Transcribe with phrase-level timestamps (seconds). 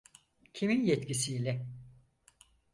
[0.53, 1.65] Kimin yetkisiyle?